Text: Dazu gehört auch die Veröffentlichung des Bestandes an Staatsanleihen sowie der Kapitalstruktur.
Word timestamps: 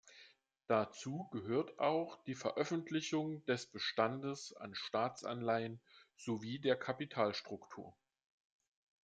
Dazu 0.65 1.29
gehört 1.31 1.77
auch 1.77 2.23
die 2.23 2.33
Veröffentlichung 2.33 3.45
des 3.45 3.67
Bestandes 3.67 4.51
an 4.51 4.73
Staatsanleihen 4.73 5.79
sowie 6.15 6.57
der 6.57 6.75
Kapitalstruktur. 6.75 7.95